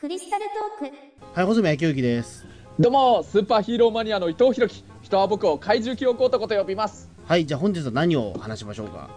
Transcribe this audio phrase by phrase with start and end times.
[0.00, 0.46] クリスタル
[0.78, 0.96] トーク
[1.34, 2.46] はい、細宮清之です。
[2.78, 9.10] どうもスーパーヒーローマニアの伊藤弘樹人は僕を怪獣記憶男と呼びますはい、じゃあ本日は何を話しましょうか？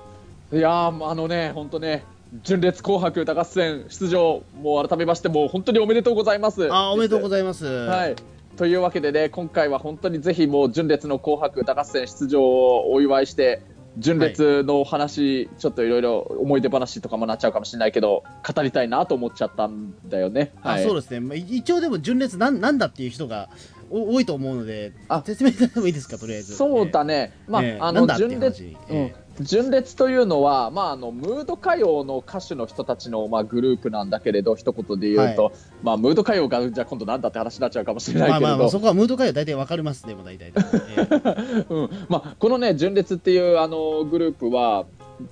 [0.52, 2.04] いやーあのね本当ね
[2.44, 7.64] 純烈紅白歌合戦出場もう改めましてもう本当におめでとうございますあ、おめでとうございます。
[7.64, 8.16] まはい。
[8.58, 13.62] というわけでね今回は本当にぜひもう純烈の紅白歌合戦出場をお祝いして
[13.98, 18.24] 純烈のお話、ちょっといろいろ思い出話とかもなっちゃうかもしれないけど
[18.56, 20.54] 語りたいなと思っちゃったんだよね。
[20.64, 21.20] あ、そうですね。
[21.20, 23.50] まあ、い一応でも純烈なんなんだっていう人が
[23.90, 26.56] お多いと思うのであ、説明いただいてもいいですか、とりあえず。
[26.56, 27.78] そうだね、まあ、ええ。
[27.80, 28.78] あの純烈、話。
[28.90, 28.98] うん。
[28.98, 40.48] え純烈というのは、まあ、あのムード歌謡の歌手の人たちの、まあ、グループなんだけれど一言で言うと、はまあ、ムード歌謡がじゃあ今度なんだって話になっちゃうかもしれないけれど、まあまあまあ、そこはムード会は大体わかりますね、もう大体。
[40.48, 40.54] え
[41.66, 41.90] えうん。
[42.10, 44.86] まあ、このね純烈っていうあのグループは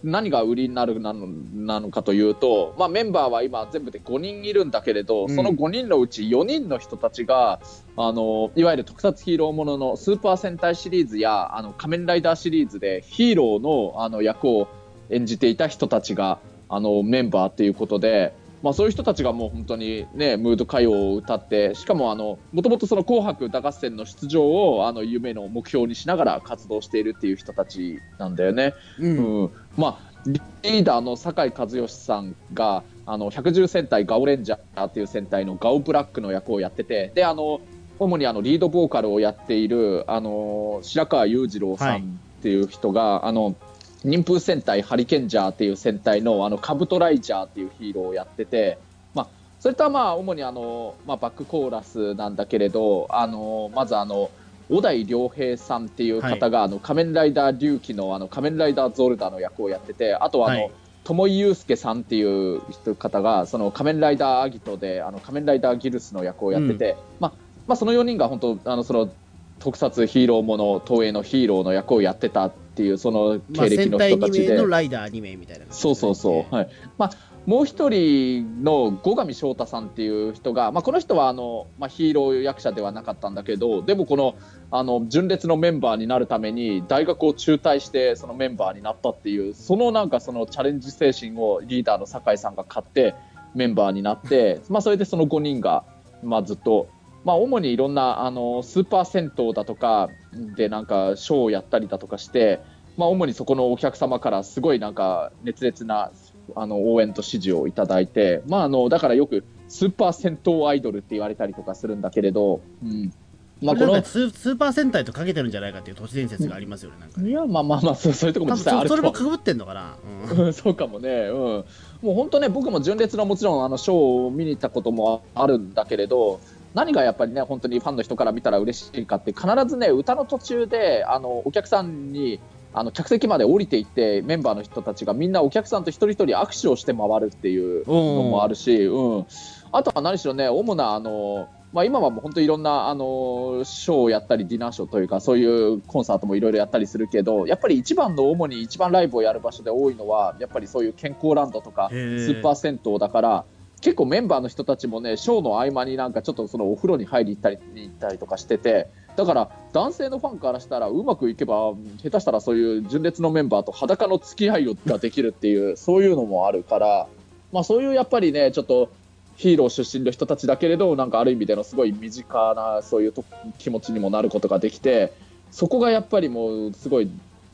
[0.03, 7.59] 何が売りになるなのなのかというと、まあ、メンバーは今全部で5人いるんだけれど、うんその5人のうち4人の人たちが
[7.95, 14.67] あのいわゆる特撮ヒーローもののスーパー戦隊シリーズやあの仮面ライダーシリーズでヒーローのあの役を
[15.09, 16.39] 演じていた人たちが
[16.69, 18.33] あのメンバーっていうことで。
[18.61, 28.73] まあ、そういう人たちがもう本当にねムード歌謡を歌ってしかもあのもともとその紅白歌合戦の出場をあの夢の目標にしながら活動しているっていう人たちなんだよね。
[28.99, 29.41] うん。
[29.43, 37.61] うんまあ、リーダーの酒井和義さんがあの110戦隊ガオレンジャーっていう戦隊のガオブラックの役をやっててであの
[37.99, 43.55] 主にあのリードボーカルをやっているあの白川裕次郎さんっていう人が、あの
[44.03, 48.79] 忍風戦隊ハリケンジャーっていう戦隊のあのカブトライジャーっていうヒーローをやってて、
[49.13, 49.27] まあ、
[49.59, 54.31] それとはまあ主にあの、まあ、バックコーラスなんだけれどあのまずあの
[54.69, 60.71] 小田井良平さんっていう方が、あの仮面ライダー龍騎のあの仮面ライダーゾルダの役をやっててあとはあの、はい。
[61.03, 67.33] 友井祐介さんっていう人方がその仮面ライダーアギトであの仮面ライダーギルスの役をやってて、まあ
[67.67, 69.09] まあ、その4人が本当あのその
[69.57, 72.51] 特撮ヒーローもの東映のヒーローの役をやってた
[72.81, 76.69] っていうそのまあ、経歴の戦隊2人たちで、名のライダー2名みたいな感じそうそうそう、はい。
[76.97, 77.11] まあ、
[77.45, 84.35] もう一人の後上翔太さんっていう人が、まあ、この人はあの、まあ、ヒーロー役者ではなかったんだけどでもこの
[84.71, 93.15] あの純烈のメンバーになるために大学を中退してそのメンバーになったっていうそのなんかそのチャレンジ精神をリーダーの酒井さんが買って
[93.53, 95.83] メンバーになって、まあ、それでその5人が、
[96.23, 96.89] まあ、ずっと。
[97.23, 100.09] まあ、主にいろんなあのスーパー銭湯だとか
[100.55, 102.61] でなんかショーをやったりだとかして、
[103.01, 106.11] まあ、主にそこのお客様からすごいなんか熱烈な
[106.55, 113.11] あの応援と支持をいただいて、まあ、あのだからよくスーパー銭湯アイドルって言われたりとかするんだけれど、うん。
[113.59, 117.29] まあ、このススーパー戦隊とかけてるんじゃないかっていう都市伝説がありますよね、なんかね。
[117.31, 119.95] いやまあまあまあそうそういうとこも実際あるとそそれもかぶってんのかな。
[120.29, 120.45] うん。
[120.45, 121.65] うんそうかもね、うん、も
[122.03, 126.39] う本当ね、僕も純烈のもちろんあのショーを見に行ったこともあるんだけれど、
[126.73, 132.39] 何がやっぱりね、本当にファンの人から見たら嬉しいかって、必ずね、歌の途中であのお客さんに
[132.73, 139.25] あの客席まで降りていって、メンバーの人たちがみんなお客さんと一人一人握手をして回るっていうのもあるし、うん、
[139.71, 153.45] あとは何しろね、主なあの、まあ、今はもう本当いろんなあのショーをやったりディナーショーというかそういうコンサートもいろいろやったりするけどやっぱり一番の主に一番ライブをやる場所で多いのはやっぱりそういう健康ランドとかスーパー銭湯だから
[153.79, 158.89] 結構メンバーの人たちもねショーの合間になんかちょっとそのお風呂に入り行ったりに行ったりとかしてて
[159.21, 167.07] だから男性のファンからしたらうまくいけば下手したらそういう純烈のメンバーと裸の付き合いができるっていうそういうのもあるから、
[167.51, 168.89] まあ、そういうやっぱりねちょっと
[169.35, 173.13] ヒーロー出身の人たちだけれどなんかある意味でのすごい身近なそういう
[173.59, 175.13] 気持ちにもなることができて
[175.51, 177.11] そこがやっぱりもうすごい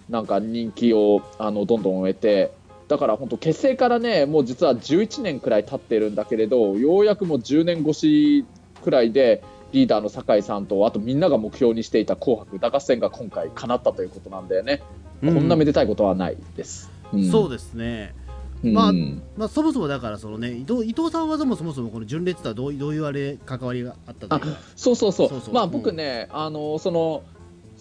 [0.07, 2.53] なんか人気をあのどんどん得て
[2.87, 8.45] だから本当結成からねもう実は11年くらい経ってるんだけれどようやくもう10年越し
[8.85, 14.81] くらいでリーダーの酒井さんとあとみんなが目標にしていた「紅白歌合戦」が今回叶ったということなんだよね、
[15.21, 16.91] こんなめでたいことはないです。
[17.13, 17.29] うん。
[17.29, 18.15] そうですね。
[18.63, 18.73] うん。
[18.73, 18.91] まあ
[19.37, 24.59] まあ、そもそもだからその、ね、伊藤伊藤さんはそもそもこの純烈とはどうどういうあれ関わりがあったというか。
[24.75, 25.29] そうそうそう。
[25.29, 25.53] そうそう。
[25.53, 25.71] まあうん。
[25.71, 27.23] 僕ね、あのその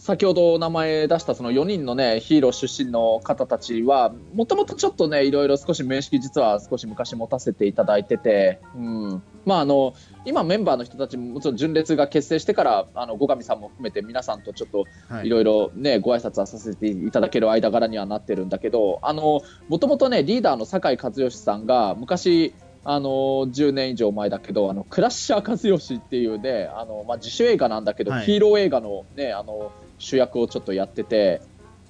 [0.06, 9.94] 先ほど名前出したその4人のねヒーロー出身の方たちはもともとちょっとねいろいろ少し面識実は少し昔持たせていただいてて、うん、まああの
[10.24, 15.26] 今メンバーの人たちももちろん純烈が結成してからあの後上さんも含めて皆さんとちょっとはい。
[15.26, 22.54] いろいろね、ご挨拶はさせていただける間柄にはなってるんだけど、あの、もともとね、リーダーの酒井和義さんが、昔、
[22.84, 28.24] あの、10年以上前だけど、あの、クラッシャー和義っていうね、あの、まあ、自主映画なんだけど、はい。
[28.24, 31.40] ヒーロー映画のね、あの、主役をちょっとやってて、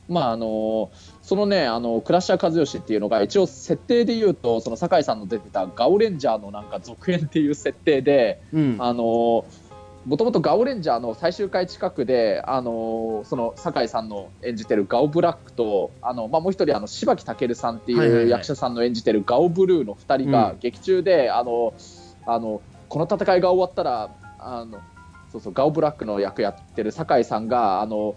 [0.09, 0.91] まああの
[1.23, 8.77] そのねあのクラッシャー和義っていうのが一応設定で言うとその酒井さんの出てたガオレンジャーのなんか続編っていう設定で、うん。
[8.79, 9.45] あの
[10.07, 20.59] もともとガオレンジャーの最終回近くで、あのその酒井さんの演じてるガオブラックと、あのまあ、もう一人あの柴木武さんってはいう役者さんの演じてるガオブルーの2人がうん。
[20.61, 21.75] 劇中で、あの
[22.25, 24.79] あのこの戦いが終わったらあの
[25.33, 28.17] そうそうガオブラックの役やってる酒井さんがあの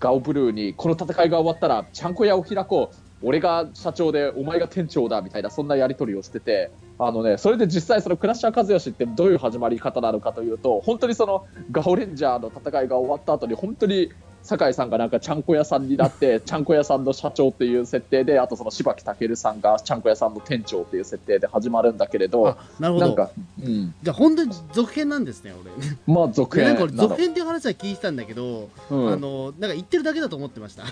[0.00, 2.96] ガオブルーにこの戦いが終わったらちゃんこ屋を開こう。
[3.26, 6.70] 俺が社長でお前が店長だみたいなそんなやり取りをしてて。
[6.98, 14.12] あのねそれで実際そのクラッシャー和義ってどういう始まり方なのかというと本当にそのガオレンジャーの戦いが終わった後に本当に
[14.44, 23.06] 酒井さんがなんかちゃんこ屋さんになって ちゃんこ屋さんの社長っていう設定であとその柴木武さんがちゃんこ屋さんの店長っていう設定で始まるんだけれどあなるほど。
[23.06, 23.30] なんか、
[23.60, 26.14] うん、じゃあ本当に続編なんですね俺。
[26.14, 29.12] まあ続編続編っていう話は聞いてたんだけど、うん。
[29.12, 30.84] あのなんか言ってるだけだと思ってました。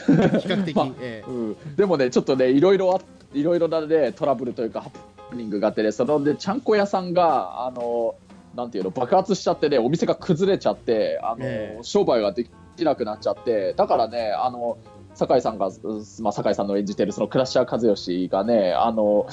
[0.06, 0.12] 比
[0.48, 1.30] 較的、まあええ。
[1.30, 3.00] うん、でもね、ちょっとね、いろいろあ、
[3.34, 4.90] いろいろなね、トラブルというか、ハ
[5.30, 8.14] プニングがあってね、そので、ちゃんこ屋さんが、あの、
[8.54, 11.82] なんていうの、爆発しちゃってね、お店が崩れちゃって、あの、ええ。
[11.82, 14.78] 商売ができなくなっちゃって、だからね、あの、
[15.14, 15.72] 酒井さんが、う
[16.20, 19.26] まあ、酒井さんの演じてるそのクラッシャー和義がね、あの、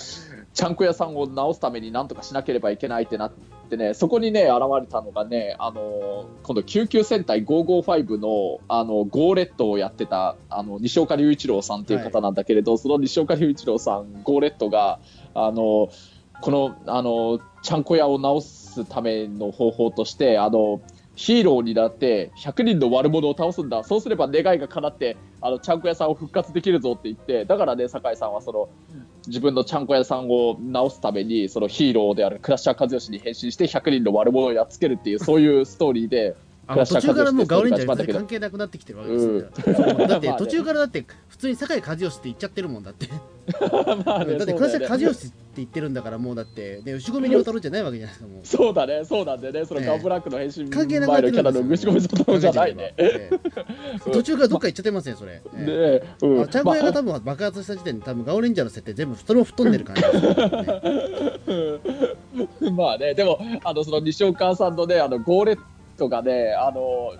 [0.53, 3.31] ちゃんこ屋さんを直すためになんとかしなければいけないってなっ
[3.69, 14.99] てね、そこにね、現れたのがね、あの、今度救急戦隊555の、あの、ゴーレットをやってた、あの、西岡隆一郎さんっていう方なんだけれど、その西岡隆一郎さん、ゴーレットが、
[15.35, 15.89] あの、
[16.41, 20.81] この、あの、ちゃんこ屋を直すための方法として、あの、
[21.17, 23.83] ヒーローになって100人の悪者を倒すんだ。
[23.83, 28.69] そうすれば願いが叶ってあのちゃんこ屋さんを復活できるぞって言ってだからね酒井さんはその
[29.25, 36.35] 自分のちゃんこ屋さんを直すためにそのヒーローであるクラッシャー和義に変身して100人の悪者をやっつけるっていうそういうストーリーで
[36.67, 39.31] あの途中からもうガオレンジャーに関係なくなってきてるわけですよ、
[39.73, 43.07] そうだって 途中からだって普通に酒井和義って言っちゃってるもんだって。
[44.05, 48.45] まあねだってクラッシャー和義って言ってるんだからもうだってね牛込に渡るんじゃないわけじゃないですかもう。
[48.45, 49.63] そうだねそうなんでね。
[49.65, 49.87] そのええ。
[49.87, 53.29] ガンブラックの変身関係なくなって前のキャラのるんですよ虫込み外じゃない ねえ。
[53.31, 56.05] え途中からどっか行っちゃってますねそれ、ええ。
[56.05, 56.41] ねうん。
[56.41, 60.21] あちゃんこ屋が多分爆発した時点で多分ガオレンジャーの設定全部それも吹っ飛んでる感じですよ
[62.69, 65.61] ねまあね、でも、あのその西岡さんのね、あのゴーレット
[66.07, 67.13] がね、あの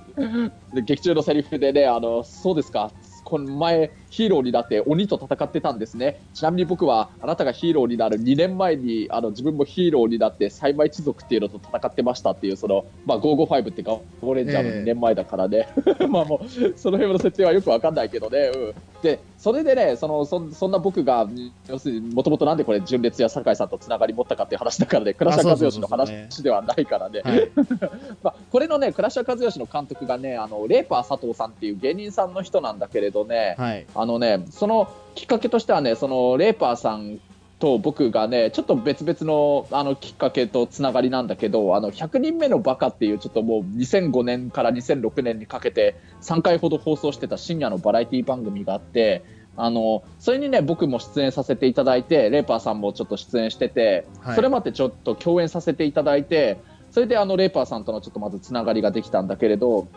[0.73, 2.91] 劇中のセリフでね、あのそうですか、
[3.27, 15.67] この前、ヒーローになって鬼と戦ってたんですね、ちなみに僕はあなたがヒーローになる2年前にあの自分もヒーローになって、サイマ一族っていうのと戦ってましたっていう、そのまあ、555ってガゴーレンジャーの2年前だからね、
[16.07, 21.27] まあもう、その辺の設定はよくわかんないけどね、うん、でそれでね、そのそんそんな僕が、
[21.67, 27.21] 要するにもともとなんでこれ、純烈や酒井さんとつながり持ったかっていう話だからね、クラッシャー和義の話ではないからね。
[27.23, 27.51] はい。
[28.23, 33.85] まあ、これのね、クラッシャー和義の監督がね、あのレーパー佐藤さんっていう芸人さんの人なんだけれどね、はい。
[33.93, 37.19] あのね、そのきっかけとしてはね、そのレーパーさん
[37.59, 49.23] と僕がね、ちょっと別々のあのきっかけとつながりなんだけど、あの100人目のバカっていう、ちょっともう2005年から2006年にかけて3回ほど放送してた深夜のバラエティ番組があって、
[49.55, 54.35] あのそれにね、僕も出演させていただいて、レーパーさんもちょっと出演してて、はい。
[54.35, 56.57] それまでちょっと共演させていただいて、
[56.97, 59.87] それであのレーパーさんとのちょっとまずつながりができたんだけれど、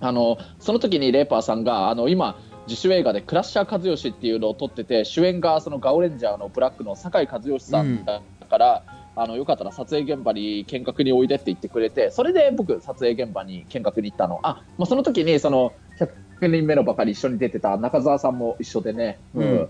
[0.00, 8.20] あのその時にレーパーさんがあの今自主映画でクラッシャー和義っていうのを撮ってて主演がそのガオレンジャーのブラックの酒井和義さんだ
[8.50, 8.82] から、
[9.14, 14.40] あのよかったら撮影現場に見学においでって言ってくれてそれで僕撮影現場に見学に行ったの。
[14.42, 15.74] あ、まあ、その時にその
[16.40, 19.68] 100人目のばかり一緒に出てた中澤さんも一緒でね、うん。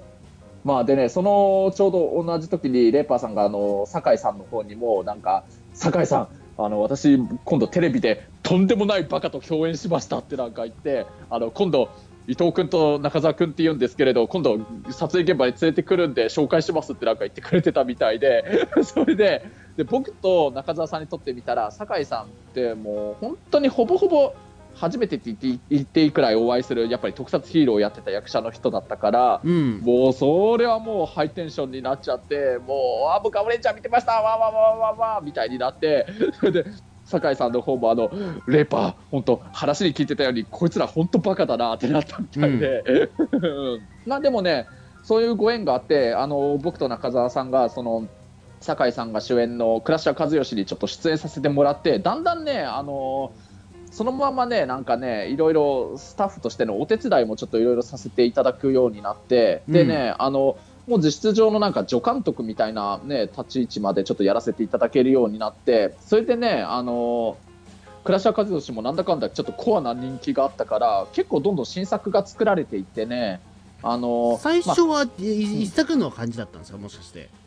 [0.65, 6.29] まあでねそのちょうど同じ時にレーパーさんがあの酒井さんの方にもなんか酒井さん
[6.61, 11.89] あの私、今度テレビでとんでもないバカと共演しましたってなんか言ってあの今度
[12.27, 14.59] 伊藤君と中澤君って言うんですけれど今度
[14.91, 19.47] 撮影現場に連れてくるんで紹介しますってなんか言ってくれてたみたいで それで
[19.79, 24.35] で僕と中澤さんにとってみたら酒井さんってもう本当にほぼほぼ
[24.79, 29.81] 初めてって言って言っていいくらいお会いするやっぱり特撮ヒーローをやってた役者の人だったからうん。
[29.81, 36.07] もうそれはもうハイテンションになっちゃってもうあ僕ガブレンちゃん見てましたわーわーわーわーわーみたいになって
[36.39, 36.65] それで
[37.05, 38.11] 酒井さんの方もあの
[38.47, 43.81] レーパー本当話に聞いてたようにこいつら本当バカだなってなったみたいで、うん。
[44.07, 44.67] まあでもね
[45.03, 48.07] そういうご縁があってあの僕と中澤さんがその
[48.61, 53.33] 酒井さんが主演のクラッシャー和義にちょっと出演させてもらってだんだんねあの
[53.99, 67.37] そのままね、なんかね、いろいろスタッフとしてのお手伝いもちょっといろいろさせていただくようになって、でね、あの、もう実質上のなんか助監督みたいなね、立ち位置までちょっとやらせていただけるようになって、それでね、あの、
[68.05, 73.41] クラッシャー和義もなんだかんだちょっとコアな人気があったから結構どんどん新作が作られていってね
[73.83, 76.79] あの最初は、い一作の感じだったんですか？
[76.79, 77.29] もしかして。
[77.33, 77.38] ま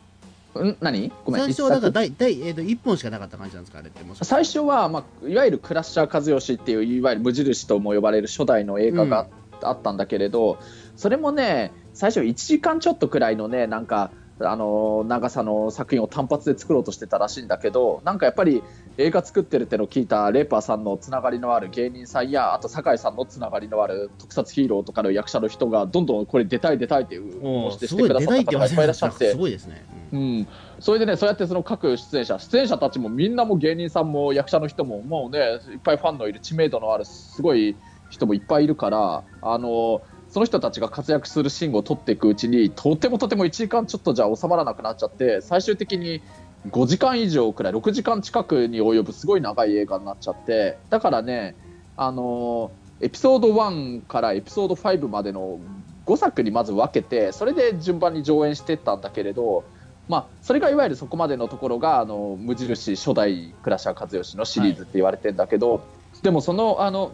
[0.60, 0.76] ん？
[0.80, 1.12] 何？
[1.24, 1.42] ごめん。
[1.42, 9.28] 最初はなんか一作第第、えー、と1本しかなかった感じなんですかあれって最初は、まあ、いわゆるクラッシャー和義っていういわゆる無印とも呼ばれる初代の映画が
[9.62, 10.58] あったんだけれど、
[10.96, 18.62] それもね最初1時間ちょっとくらいのねなんかあの長さの作品を単発で作ろうとしてたらしいんだけどなんかやっぱり
[18.96, 30.48] 映画作ってるってのを聞いたレーパーさんのつながりのある芸人さんやあと酒井さんのつながりのある特撮ヒーローとかの役者の人がどんどんこれ出たい出たいっていうしてしてくださっ出た方がいっぱいいらっしゃってすごいですね、うんうん、
[30.78, 35.38] それでね、そうやってその各出演者、出演者たちもみんなも芸人さんも役者の人も、もうね、
[35.72, 37.74] いっぱいファンのいる知名度のあるすごい
[38.10, 46.22] 人もいっぱいいるから、あのその人たちが活躍するシーンを撮っていくうちに、とてもとても1時間ちょっとじゃ収まらなくなっちゃって、最終的に
[46.70, 51.54] 5時間以上くらい、6時間近くに及ぶすごい長い映画になっちゃって、だからね、
[51.98, 52.70] あの
[53.02, 55.60] エピソード1からエピソード5までの
[56.06, 59.64] 5作にまず分けて、それで順番に上演していったんだけれど、
[60.08, 65.84] まあ、それがいわゆるそこまでのところがあの無印初代クラッシャー和義のシリーズって言われてんだけど、
[66.22, 67.12] でもそのあの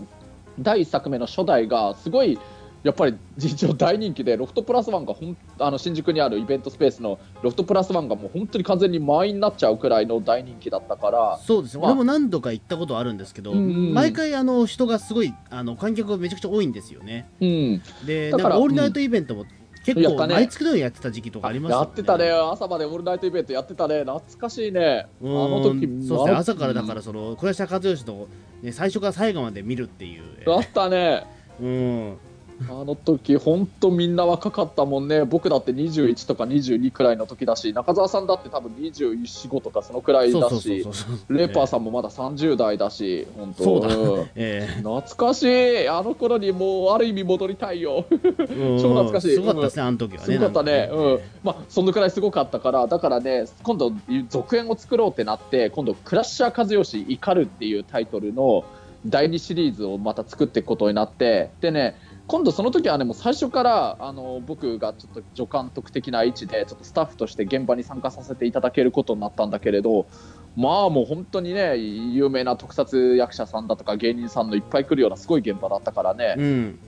[0.61, 2.39] 第1作目の初代がすごい
[2.83, 11.39] やっぱり一応大人気でロフトプラスワンがほんあの新宿にあるイベントスペースのロフトプラスワンがもう本当に完全に満員になっちゃうくらいの大人気だったから。
[11.45, 11.93] そうですね、まあ。
[11.93, 17.29] 俺も何度か行ったことあるんですけど、うん毎回あの人がすごいあの観客がめちゃくちゃ多いんですよね。
[17.41, 17.83] うん。
[18.07, 19.45] でだからオールナイトイベントも
[19.85, 20.35] 結構やったね。
[20.35, 22.31] 毎月のようにやってた時期とかありますよやってたね。
[22.31, 24.01] 朝までオールナイトイベントやってたね。
[24.01, 25.07] 懐かしいね。
[25.23, 25.33] あうん。
[25.33, 26.33] の時そうですね。
[26.33, 28.29] な朝からだからその倉下和義の、
[28.63, 30.23] ね、最初から最後まで見るっていう。
[30.47, 31.27] あったね。
[31.61, 32.19] うん
[32.63, 40.85] あの時本当みんな若かったもんね、僕だって21とか22くらいの時だし、中澤さんだって多分21、5とかそのくらいだし
[41.29, 43.65] レーパーさんもまだ30代だし、本当。
[43.65, 44.31] そうだん。
[44.35, 49.35] え懐かしい、あの頃にもうある意味戻りたいよ、超懐かしい。
[49.35, 50.25] すごかったですね、あの時はね。
[50.25, 51.21] すごかったね、うん。
[51.45, 53.93] まあ、そのくらいすごかったから、だからね、今度、
[54.29, 58.65] 続編を作ろうってなって、今度、クラッシャー和義怒るっていうタイトルの
[59.07, 61.97] 第2シリーズをまた作っていくことになって、でね、
[62.29, 70.09] 今度その時はね、もう最初からあの僕がちょっと助監督的な位置で、ちょっとスタッフとして現場に参加させていただけることになったんだけれど、
[70.55, 76.35] まあもう本当にね、有名な特撮役者さんだとか芸人さんのいっぱい来るようなすごい現場だったからね。
[76.37, 76.81] うん。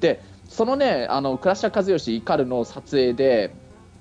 [0.47, 3.55] そのね、あのクラッシャー和義怒るの撮影で、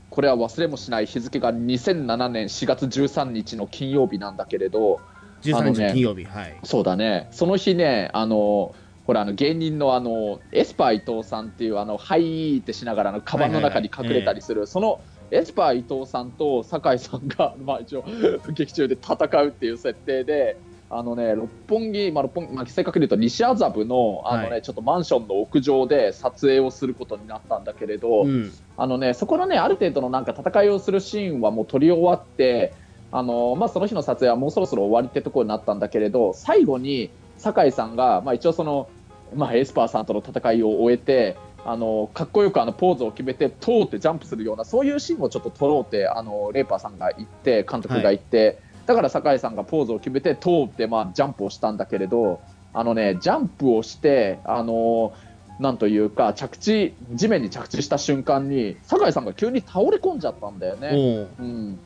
[0.10, 6.60] これは忘れもしない日付が2007年4月13日の金曜日なんだけれど、あ13のね日金曜日、はい。
[6.64, 8.76] そうだね、その日ね、あの
[9.10, 15.02] ほらあの芸人のあのエスパー伊藤さんっていう、あのはいってしながらあのカバンの中に隠れたりする、その
[15.32, 18.06] エスパー伊藤さんと酒井さんが、 まあ、一応、
[18.54, 20.58] 劇中で戦うっていう設定で。
[20.92, 32.74] あのね、六本木、まあ、六本木、まあ、正確に言うと西麻布のあの、ねはいちょっとマンションの屋上で撮影をすることになったんだけれど、うんあのね、そこのね、ある程度のなんか戦いをするシーンはもう撮り終わって、
[33.12, 38.90] あのまあ、その日の撮影はもうそろそろ終わりってところになったんだけれど、最後に酒井さんが、まあ、一応その、
[39.36, 52.42] まあ、エスパーさんとの戦いを終えて、あのかっこよくあのポーズを決めて、通ってジャンプするような、そういうシーンをちょっと撮ろうって、あのレーパーさんが言って、監督が言って、だから酒井さんがポーズを決めて、通って、まあ、ジャンプをしたんだけれど、
[52.74, 55.14] あのね、ジャンプをして、あの
[55.60, 61.28] なんというか着地地面に着地した瞬間に酒井さんが急に倒れ込んじゃったんだよね。
[61.40, 61.46] おう。
[61.46, 61.80] うん、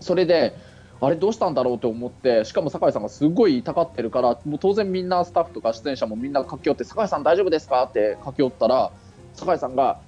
[0.00, 0.54] それで
[1.02, 8.92] あれどうしたんだろうと思ってしかも酒井さんがすごい痛がってるからもう当然みんなスタッフとか出演者もみんな駆け寄って酒井さん大丈夫ですかって駆け寄ったら
[9.34, 9.98] 酒井さんが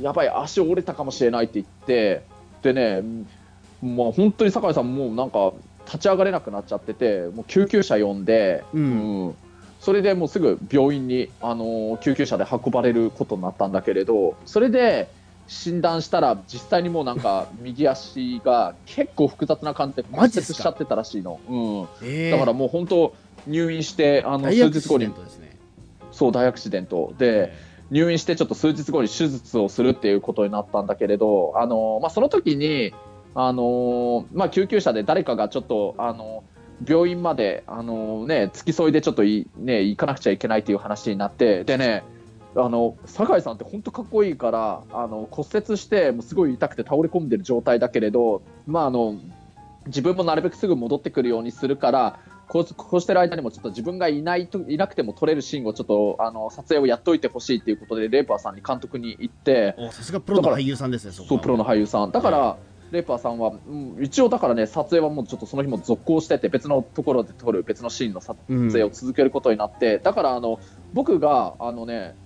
[0.00, 2.24] やばい足折れたかもしれないって言って
[2.62, 3.02] でね
[3.80, 5.52] もう本当に酒井さんもうなんか
[5.86, 9.26] 立ち上がれなくなっちゃっててもう救急車呼んで、うん。
[9.26, 9.34] うん。
[9.80, 15.08] それでもうすぐ病院に、あの救急車で運ばれることになったんだけれどそれで
[15.50, 23.14] 診断したら実際にもうなんか右足が結構複雑な感じで骨折しちゃってたらしいの、うん、ええだからもう本当
[23.48, 25.08] 入院してあの大数日後に。
[25.08, 25.12] ね。
[26.12, 27.52] そう大アクシデントで
[27.90, 32.94] 入院してちょっと数日後に手術をするっていうことになったんだけれどあの、まあ、その時に
[33.34, 36.44] あの、まあ、救急車で誰かがちょっとあの
[36.86, 42.04] 病院まであの、ね、付き添いでちょっとい、ね、行かなくちゃいけないっていう話になってでね
[42.56, 49.16] あの酒井さんって本当かっこいいからあの骨折してもうすごい痛くて倒れ込んでる状態だけれど、まあ、あの
[49.86, 62.10] 自分もなるべくすぐ戻ってくるようにするからこうこうしてる間にもちょっと自分がいないといなくても撮れるシーンをちょっとあの撮影をやっといてほしいっていうことでレーパーさんに監督に言っておさすがプロの俳優さんですねそうプロの俳優さん。
[62.10, 62.56] だから、
[62.90, 70.58] レイパーさんは、うん一応だからね、撮影はもうちょっとその日も続行してて、別のところで撮る別のシーンの撮影を続けることになって、だからあの
[70.92, 72.16] 僕があのね、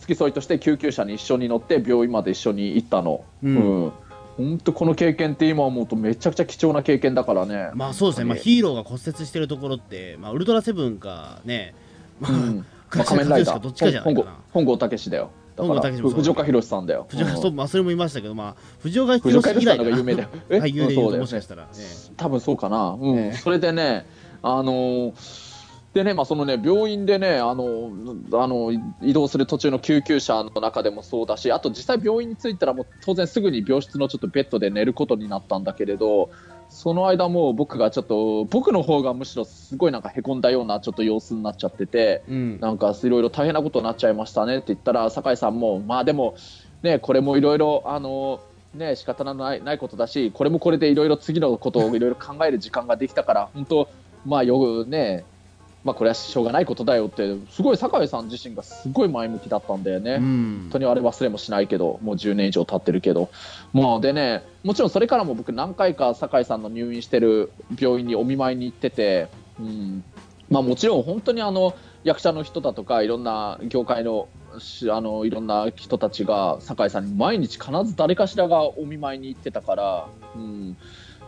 [0.00, 3.24] 付き添いとして救急車に一緒に乗って病院まで一緒に行ったの。
[3.42, 3.92] ううんん。
[4.36, 7.70] 本当この経験って今思うとめちゃくちゃ貴重な経験だからね。
[7.74, 11.74] まあそうですね、まあ、本ヒーローが骨折してるところって、まあ、ウルトラセブンかね、
[12.20, 14.36] まあ、うんまあ、 倉仮面ライダかどっちかじゃー、ないかな。
[14.52, 15.30] 本郷武史だよ。
[15.56, 17.06] だか本郷武史もそうだら藤岡弘さんだよ。
[17.08, 20.28] 藤岡、うんそうまあ、それも言いましたけど、まあ、藤岡弘さんのが有名だよ。
[20.50, 20.58] え？
[20.60, 21.68] 俳優で言うとそうだよねもしかしたら、ね、
[22.16, 24.06] 多分そうかな、うんええそれでね、
[24.42, 25.47] あのー
[25.98, 27.90] でね、まあ、そのね、病院でね、あの、
[28.34, 28.70] あの、
[29.02, 36.30] 移動する途中の救急車の中でもそうだし、あと実際病院に着いたらもう当然すぐに病室のちょっとベッドで寝ることになったんだけれど、
[36.68, 46.36] その間もう僕がちょっと、僕の方がむしろすごいなんかへこんだようなちょっと様子になっちゃってて、うん、なんかいろいろ大変なことになっちゃいましたねって言ったら、酒井さんも、まあでも、
[46.84, 48.38] ね、これもいろいろ、あの、
[48.72, 53.88] ね、仕方のないないことだし、これもこれでいろいろ次のことをいろいろ考える時間ができたから、本当、
[54.24, 55.24] まあよね、
[55.84, 60.14] まあこれはしょうがないことだよって、すごい酒井さん自身がすごい前向きだったんだよね。
[60.14, 60.58] うん。
[60.62, 63.30] 本当にあれ忘れもしないけど、もう10年以上経ってるけど、
[63.72, 69.28] もうでね、もちろんそれからも僕、何回か酒井さんの入院してる病院にお見舞いに行ってて、
[69.60, 70.04] うん。
[70.50, 80.76] まあ、もちろん本当にあの役者の人だとか、いろんな業界のしあのいろんな人たちが酒井さんに毎日必ず誰かしらがお見舞いに行ってたから、うん、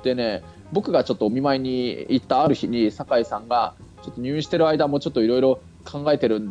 [0.03, 0.43] でね、
[0.73, 6.43] 僕がちょっとお見舞いに行ったある日に酒井さんが、ちょっと入院してる間もちょっといろいろ考えてる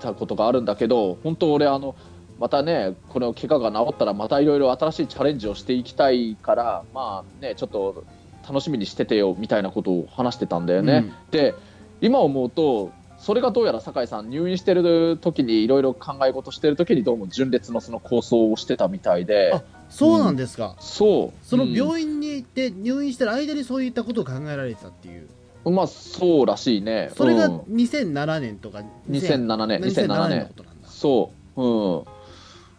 [0.00, 1.94] たことがあるんだけど、本当俺あの
[2.40, 8.04] またね、この怪我が治ったら、またいろいろ新しいチャレンジをしていきたいから、まあね、ちょっと
[8.48, 11.12] 楽しみにしててよみたいなことを話してたんだよね。
[11.30, 11.54] で、
[12.00, 19.52] 今思うと、それがどうやら酒井さん、入院してる時にいろいろ考え事してる時に、どうも純烈のその構想をしてたみたいで。
[19.52, 25.28] あ、そうなんですか、そう、その院、病院に行って入院してる間にそういったことを考えられてたっていう、
[25.64, 27.10] まあそうらしいね。
[27.16, 30.54] それがうん2007年とか、2007年、2007 2007の年こ。
[30.56, 30.88] となんだ。
[30.88, 32.04] そう、うん。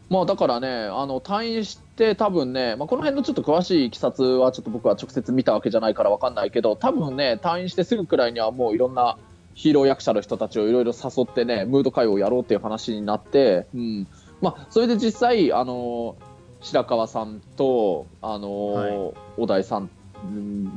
[0.10, 9.18] まあだからね、あの退院して多分ね、まあ、この辺のちょっと詳しいいきさつはちょっと僕は直接見たわけじゃないからわかんないけど、多分ね、退院してすぐくらいにはもういろんな
[9.54, 14.08] ヒーロー役者の人たちをいろいろ誘ってね、ムード会をやろうっていう話になって、うん。
[14.42, 16.16] まあそれで実際、あの、
[16.62, 19.90] 白川さんと、あの、はい小田井さん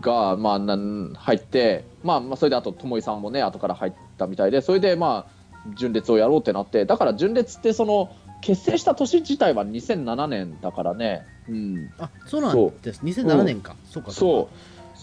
[0.00, 14.50] が、まあ、なん入って、まあ、まあ、それであと、友井さんもね、後から入ったみたいで、それで、まあ、純烈をやろうってなって、だから純烈って、その、結成した年自体は2007年だからね、うん、あそうなんです、2007年か、そうかそ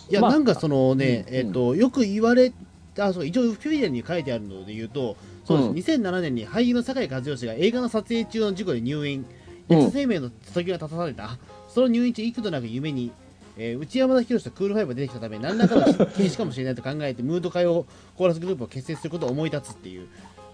[0.10, 0.12] う。
[0.12, 2.54] いや、まあなんかそのね、うんえっ、と、よく言われ
[3.00, 9.26] あそう一応、ウィキペディアに書いてあるので言うと、そうです、2007年に俳優の酒井和義が映画の撮影中の事故で入院、うん
[9.72, 11.38] 役者生命の時が立たされた、
[11.70, 13.12] その入院中、幾度なく夢に、
[13.58, 17.86] えー内山田博とクールファイブが出てきたため、何らかの禁止かもしれないと考えて、ムード会を
[18.18, 20.08] コーラスグループを結成することを思い立つっていう。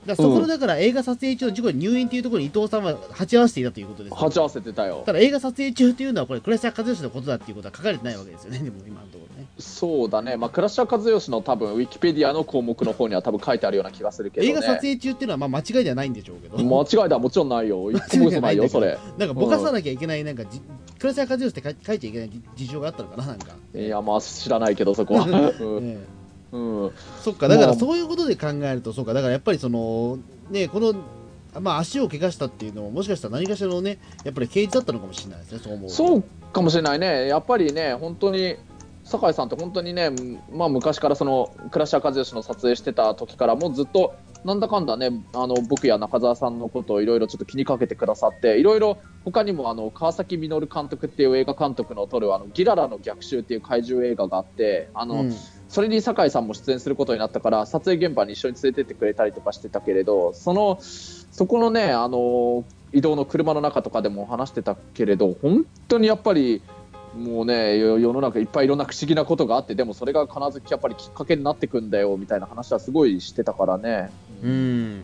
[0.05, 5.11] だからそこのだから映画撮影中の事故で入院っていうところに伊藤さんは鉢合わせていたということです、鉢合わせてたよた。
[5.11, 14.51] だ映画撮影中っていうのはこれ倉石和義のことだっていうことは書かれてないわけですよねでも今のところねそうだね、まあ、倉科和義の多分、ウィキペディアの項目の方には多分書いてあるような気がするけど、ね。
[14.51, 17.89] 映画撮影中っていうのはまあ間違いではないんでしょうけど、間違いではもちろんないよ。
[17.91, 18.97] 一個も嘘ないよ、それ。
[19.17, 20.61] なんかぼかさなきゃいけないなんかじ
[20.99, 25.25] 倉石和義って書いちゃいけないじ事情があったのかななんか、いや、まあ、知らないけど、そこは。
[25.59, 25.93] うん。
[25.93, 25.97] ね。
[26.51, 26.91] うん。
[27.21, 29.13] そっかだからそういうことで考えるとそうか。
[29.13, 30.93] だからやっぱりそのねこの
[31.59, 35.95] まあ足を怪我したっていうのももしかしたら何かしらのねやっぱり刑事だったのかもしれないですねそう思うと。
[35.95, 38.55] そうかもしれないね、やっぱりね、本当に
[39.07, 40.11] 酒井さんって本当にね、
[40.51, 55.33] まあ、昔からその倉科和義の撮影してた時から、もうずっとなんだかんだね、あの僕や中澤さんのことをいろいろちょっと気にかけてくださって、いろいろ他にもあの川崎実監督っていう映画監督の撮るあのギララの逆襲っていう怪獣映画があって、あの、うん。
[55.69, 66.61] それに酒井さんも出演することになったから撮影現場に一緒に連れてってくれたりとかしてたけれどそのそこのねあの移動の車の中とかでも話してたけれど本当にやっぱり
[67.17, 74.11] もうねよ世の中いっぱいいろんな不思議なことがあってでもそれが必ずやっぱりきっかけになってくんだよみたいな話はすごいしてたからね。
[74.43, 75.03] うん。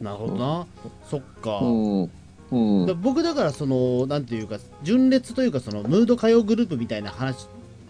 [0.00, 0.66] なるほどな、
[1.10, 2.10] そっか、うん。
[2.50, 2.86] うん。
[2.86, 7.46] だ僕だからそのなんていうか純烈というかそのムード歌謡グループみたいな話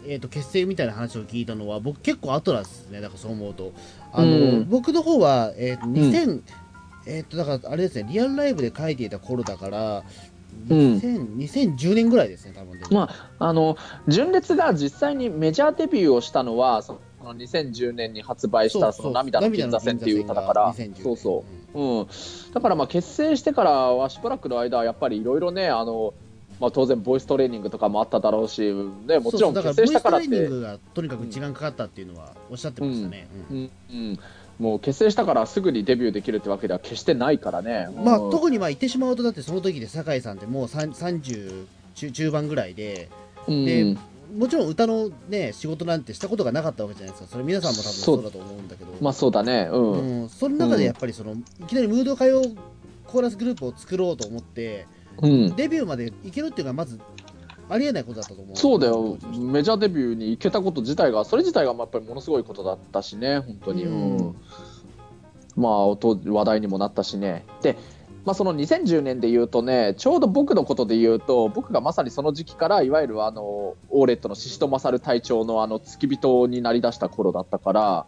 [0.07, 3.01] えー、と結成みたいな話を聞いたのは僕結構後なんですね。
[3.01, 3.73] だからそう思うと。
[4.13, 4.69] あの、うん。
[4.69, 6.43] 僕の方は、えー、と2000、
[7.07, 10.05] えっ、とだからあれですねリアルライブで書いていた頃だから、
[10.69, 10.77] うん。
[10.97, 13.77] 2000 2010年ぐらいですね多分まあ、あの
[14.09, 20.67] 純烈が実際にメジャーデビューをしたのはその2010年に発売した「その涙の銀座線」っていう歌だから。
[20.67, 21.45] 涙の銀座線が2010そうそ
[21.75, 21.81] う。
[21.81, 22.07] うん、
[22.53, 26.15] だからまあ結成してからはしばらくの間はやっぱりいろいろねあの
[26.61, 28.61] まあ、当然ボイストレーニングとかもあっただろうし、
[29.07, 29.75] ね、もちろんそうそう。
[29.75, 33.57] 結成したからっボイストレーニンてグがとにかく時間かかったっていうのはおっしゃってましたね、うん。
[33.57, 33.71] うん。
[33.91, 34.19] うん、
[34.61, 37.89] もう結成したからすぐにデビューできるってわけでは決してないからね。
[37.97, 38.31] まあ、うん。
[38.31, 43.09] 特にまあ言ってしまうとだってその時で酒井さんってもうさん30中中盤ぐらいで。
[43.49, 43.65] うん。
[43.65, 43.97] で
[44.37, 47.29] もちろん歌のね仕事なんてしたことがなかったわけじゃないですか。
[47.33, 48.93] それ皆さんも多分そうだと思うんだけど。
[49.01, 50.23] まあそうだね、うん。
[50.23, 52.43] うん、その中でやっぱりその、いきなりムード歌謡
[53.07, 54.87] コーラスグループを作ろうと思って
[55.23, 56.99] うん、デビューまでいけるっていうのはまず
[57.71, 58.57] ありえないことだったと思う。
[58.57, 59.17] そうだよ。
[59.39, 64.17] メジャーデビューに行けたこと自体がそれ自体がやっぱりものすごいことだったしね本当に、うん。
[64.17, 64.37] うん。
[65.57, 67.45] まあ音話題にもなったしね。
[67.63, 67.77] で、
[68.25, 78.07] まあ、その2010年で言うとねちょうど僕のことで言うと僕がまさにその時期からいわゆるあのオーレットの宍戸勝隊長のあの付き人になりだした頃だったから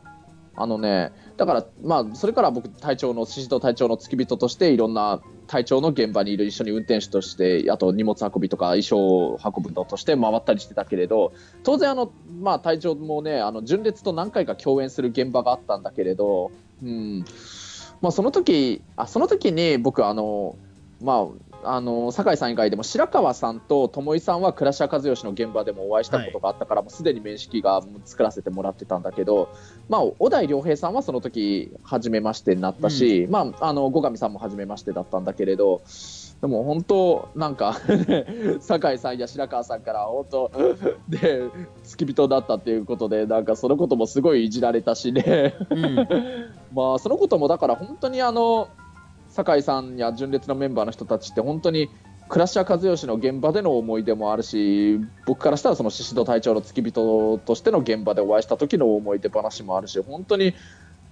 [0.54, 12.10] あのねだからまあそれから僕隊長の宍戸隊長の付き人としていろんな隊長の現場にいる一緒に運転手としてあと荷物運びとか衣装を運ぶのとして回ったりしてたけれど当然あの、
[12.40, 17.24] まあ、隊長もねあの純烈と何回か共演する現場があったんだけれど、うん。
[18.00, 20.56] まあ、その時あその時に僕あの、
[21.02, 21.26] まあ、
[21.64, 29.48] あの酒井さん以外でも白川さんと友井さんは倉科和義の現場でもお会いしたことがあったから、もうすでに面識が作らせてもらってたんだけど、
[29.88, 35.82] まあ、小田井良平さんはその時初めましてになったし、まあ、あの後上さんも初めましてだったんだけれど
[36.42, 37.80] でも本当なんか
[38.60, 40.50] 酒井さんや白川さんから本当
[41.08, 41.44] で
[41.84, 45.54] 付き人だったっていうことでなんかそのこともすごいいじられたしね。
[45.70, 46.08] うん。
[46.74, 48.68] まあそのこともだから本当にあの
[49.32, 51.90] 酒井さんや純烈のメンバーの人たちって本当に
[52.28, 60.54] 倉科和義の現場での思い出もあるし僕からしたらその宍戸隊長の付き人としての現場でお会いした時の思い出話もあるし本当に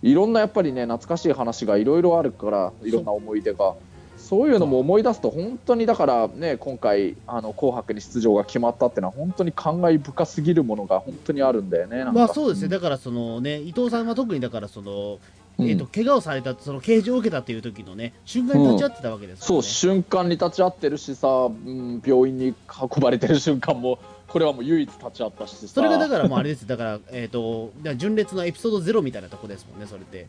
[0.03, 3.75] いろんなやっぱりね懐かしい話がいろいろあるからいろんな思い出が。
[4.17, 12.05] そういうのも思い出すと本当にだからね今回あの紅白に出場が決まったっていうのは本当に感慨深すぎるものが本当にあるんだよね。
[12.05, 15.19] まあそうですね、だからそのね伊藤さんは特にだからその、
[15.63, 25.69] えー、と怪我をされたその刑事を受けたっていう時のね瞬間に立ち会ってたわけですからね、そう瞬間に立ち会ってるしさ、うん、病院に運ばれてる瞬間もこれはもう唯一立ち会ったしさ。
[25.69, 26.67] それがだからもうあれです。
[26.67, 30.29] だからえっ、とだから純烈のエピソードゼロみたいなとこですもんねそれって。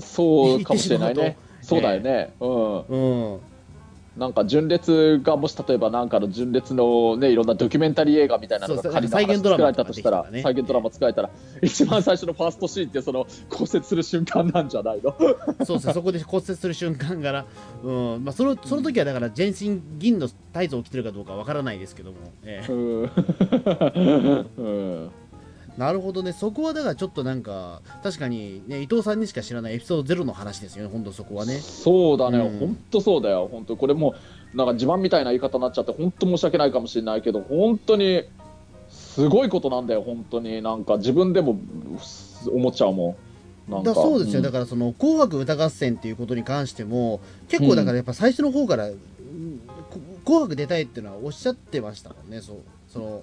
[0.00, 1.36] そうかもしれないね。
[1.62, 2.80] そうだよね、うん。
[2.82, 3.40] うん
[4.16, 11.30] なんか純烈がもし例えばなんかの純烈のねいろんなドキュメンタリー映画みたいなのが仮の話再現ドラマ作られたとしたら再現ドラマ作られたら
[11.62, 15.14] 一番最初のファーストシーンってその骨折する瞬間なんじゃないの？
[15.64, 15.92] そうですね。
[15.92, 17.46] そこで骨折する瞬間から、
[17.82, 18.24] うん。
[18.24, 22.72] まあ、そのその時はだから全身銀のタイツを着てるかどうかわからないですけども、ええ。
[22.72, 23.02] うん、
[24.56, 25.10] うん
[25.76, 34.14] なるほどねそこはだからちょっとなんか確かに、ね、伊藤さんにしか知らないエピソードゼロの話ですよね本当そこはねそうだね、うん本当そうだよ、本当これも
[34.54, 38.24] なんか自慢みたいな言い方になっちゃって、本当申し訳ないかもしれないけど、本当に
[38.88, 41.58] すごいことなんだよ、本当になんか自分でも
[42.50, 43.16] 思っちゃうも
[43.68, 43.70] ん。
[43.70, 48.96] なんかだそうですよ、んだからその「紅白歌合戦」っていうことに関しても結構だからやっぱ最初の方から「うん
[49.90, 52.56] こ紅白出たい」っていうのはおっしゃってましたもんねそう
[52.88, 53.22] その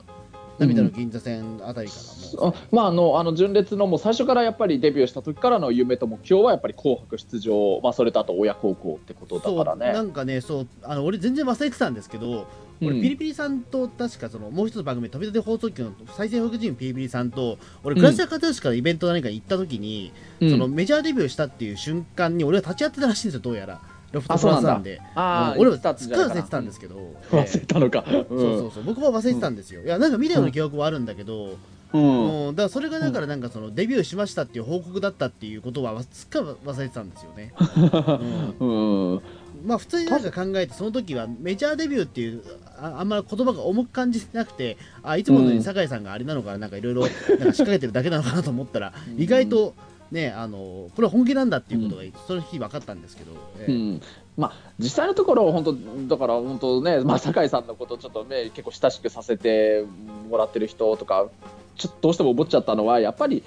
[0.59, 9.93] 涙の銀座線あたりからも、あまああのあの純烈のもう最初からやっぱりデビューした時からの夢と目標はやっぱり紅白出場、まあ、それとあと親孝行ってことだからね。
[9.93, 12.47] なんかねそうあの俺全然忘れてたんですけど
[12.81, 13.01] 俺、うん。
[13.01, 20.51] ピリピリさんと確かそのもう一つの番組「飛び立て放送局」の再生福人ピリピリさんと俺倉科和義からイベント何か行った時に、うん。
[20.51, 23.81] そのメジャーデビューしたっていう瞬間に俺は立ち会ってたらしいんですよどうやら
[24.13, 25.01] ロフトプラスなんで。
[25.15, 26.41] あ俺は言ってたんじゃないかな。
[26.41, 28.03] すっかり忘れてたんですけど、忘れたのか。
[28.07, 28.83] そうそうそう。
[28.83, 31.57] 僕は忘れてたんですよ、いやなんか見たような記憶はあるんだけど、
[31.93, 32.47] うん。
[32.47, 37.53] うんだからそれがだからなんかそのデビューしましたっていう報告だったっていうことはすっかり忘れてたんですよね、
[38.59, 39.13] うん。
[39.13, 39.21] うん。
[39.65, 42.43] まあ普通になんか考えてその時はメジャーデビューっていう
[42.77, 49.21] ああんまり言葉が重く感じてなくてあいつものように酒井さんがあれなのかななんかいろいろなんか仕掛けてるだけなのかなと思ったらうん。
[49.21, 49.73] 意外と
[50.13, 53.71] ねあのこれは本気なんだっていうことがその日分かったんですけど、ええ。
[53.71, 54.01] うん。
[54.35, 55.73] まあ、実際のところ、本当、
[56.07, 59.85] だから本当ね、まあ、酒井さんのこと、ちょっとね、結構親しくさせて
[60.29, 61.27] もらってる人とか、
[61.75, 63.43] ちょっとどうしても思っちゃったのは、やっぱり、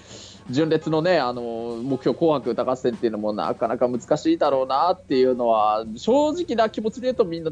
[0.48, 1.42] 純烈のね、あの
[1.82, 7.50] 目標、紅白歌合戦っていうのもなかなか難しいだろうなっていうのは、正直な気持ちで言うと、みんな、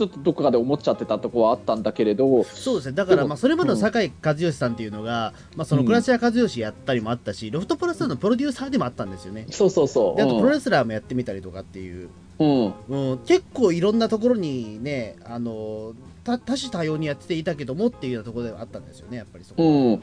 [0.00, 2.92] ちょっとどこかで思っちゃってたところはあったんだけれど、そうですね。
[2.92, 5.86] だからまあそれまでの酒井和義さんっていうのが、まあ、そのうん。
[5.86, 9.46] 倉科和義やったりもあったし、ロフトプラスのプロデューサーでもあったんですよね。
[9.50, 10.16] そうそうそう。
[10.16, 12.08] であとプロレスラーもやってみたりとかっていう、
[12.38, 12.72] うん。
[12.88, 15.92] うん、結構いろんなところにねあの
[16.24, 20.00] た多種多様にやっていたけどもっていうようなところではあったんですよねやっぱりそこうん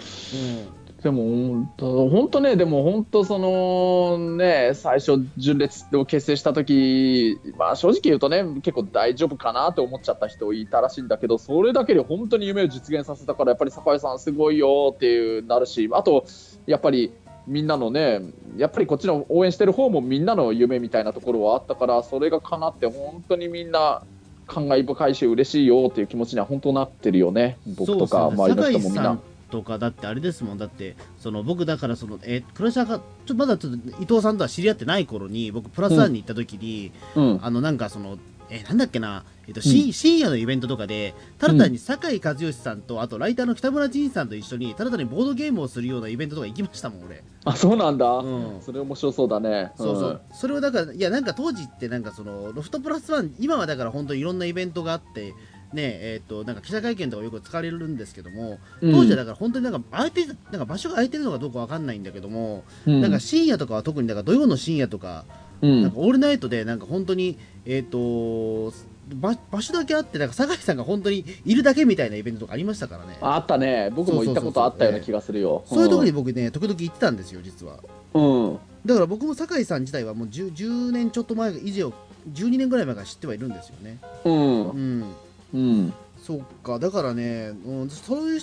[1.03, 16.25] でも本当ね、でも本当そのね、最初純烈を結成した時、まあ正直言うとね、結構大丈夫かなと思っちゃった人いたらしいんだけど、それだけで本当に夢を実現させたから、やっぱり酒井さんすごいよっていうなるし、あと、
[16.65, 17.13] やっぱり
[17.45, 18.21] みんなのね、
[18.57, 24.01] やっぱりこっちの応援してる方もみんなの夢みたいなところはあったから、それが叶って本当にみんな
[24.47, 27.59] 感慨深いし嬉しいよっていう気持ちには本当なってるよね。
[27.67, 29.19] 僕とか周りの人もみんな。
[29.49, 30.57] とかだってあれですもん。
[30.57, 38.17] だってその僕だからそのえクラシャーがちょっとまだちょっと伊藤さんとは知り合ってない頃に僕プラスワンに行った時に、うん、あのなんかその
[38.49, 47.23] えなんだっけな、えっと、うん、深夜のイベントとかでただ単に酒井和義さんとあとライターの北村仁さんと一緒にただ単にボードゲームをするようなイベントとか行きましたもん俺。
[47.43, 50.21] あそうなんだ、うん、それ面白そうだね、そうそう。
[50.33, 55.33] それをだからいやなんか当時ってなんかそのロフトプラスワン今はだから本当にいろんなイベントがあってね
[55.75, 65.25] えーと、なんか記者会見とかよく使われるんですけども、当時はだから本当になんか空いてなんか場所が空いてるのかどうかわかんないんだけども、うん、なんか深夜とかは特にだから土曜の深夜とか、
[65.61, 68.73] うん、なんかオールナイトでなんか本当に、えーと、
[69.13, 73.17] 場場所だけあってなんか酒井さんが本当にいるだけみたいなイベントとかありましたからね。
[73.21, 73.91] あったね。
[73.93, 75.63] 僕も行ったことあったような気がするよ。
[75.67, 77.79] そういうとこに僕ね時々行ってたんですよ実は、
[78.13, 81.91] うん、だから僕も酒井さん自体はもう 10, 10年ちょっと前以上
[82.33, 85.15] 12年ぐらい前から知ってはいるんですよねうん、うん
[85.53, 86.79] うん、そっか。
[86.79, 88.41] だからね、うん、そういう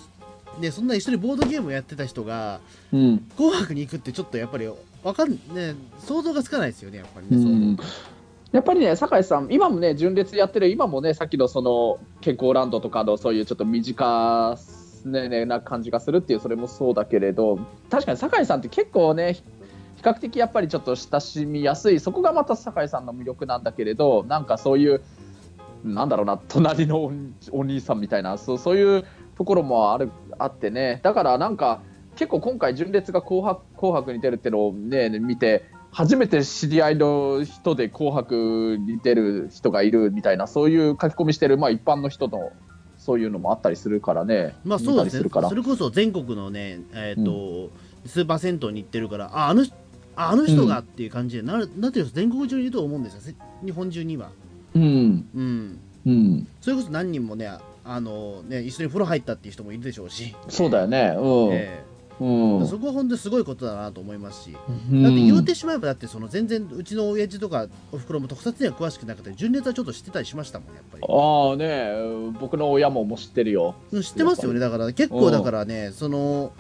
[0.61, 2.61] ねそんな一緒にボードゲームをやってた人が
[2.93, 4.69] 「うん、紅白」に行くってちょっとやっぱり
[5.03, 7.77] わかんね想像がつかないですよねやっぱりね、うん、
[8.53, 14.57] やっぱりね酒井さん今もね純烈やってる今もねさっきのその健康ランドとかのそういうちょっと短
[15.05, 17.59] ねねな感じがするっていうそれもそうだけれど
[17.91, 19.43] 確かに酒井さんって結構ね比
[20.03, 25.03] 較的やっぱりちょっと親しみやすいそこがまた酒井さんの魅力なんだけれどなんかそういう
[25.85, 27.13] なんだろうな隣の
[27.53, 29.05] お兄さんみたいなそうそういう
[29.37, 31.83] ところもあるあってねだからなんか
[32.17, 42.51] 結構今回純烈が紅白紅白に出るっていうのをね見て初めて知り合いの人で紅白に出る人がいるみたいなそういう書き込みしてる、まあ、一般の人の
[42.97, 44.55] そういうのもあったりするからね。
[44.65, 45.29] まあそうですね。
[45.31, 47.71] それこそ全国のね、えっ、ー、と、
[48.03, 49.67] うん、スーパー銭湯に行ってるから、あ、あの
[50.17, 53.35] あの人がっていう感じでなる、うん、なんていう全国中にいると思うんですよ。
[53.65, 54.31] 日本中には。
[54.75, 57.49] うん、うん、うん、それこそ何人もね
[57.85, 60.35] あのね一緒に風呂入ったっていう人もいるでしょうし。
[60.49, 61.15] そうだよね。
[61.19, 64.57] うん、えー、うん、そこは本当にすごいことだなと思いますし、
[64.91, 71.05] うん、だって言うてしまえばだってその全然うちの親父とかおふくろも特撮には詳しくなくて純烈はちょっと知ってたりしましたもんやっぱり。
[71.07, 72.33] ああね。
[72.41, 73.75] 僕の親もも知ってるよ。
[73.93, 74.61] 知ってますよね。
[74.61, 76.53] だから結構だからねその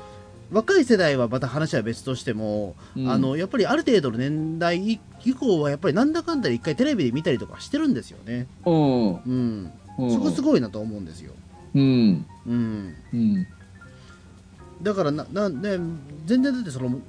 [0.53, 8.47] 若い世代はまた話は別としても、うん、あのやっぱりある程度の年代以降はやっぱりなんだかんだで一回テレビで見たりとかしてるんですよね。
[8.65, 9.73] うん、うん。
[9.99, 11.33] うん、そこすごいなと思うんですよ。
[11.75, 13.47] うん、うん、うん、
[14.83, 15.79] だからなな、ね、
[16.25, 17.01] 全然だってその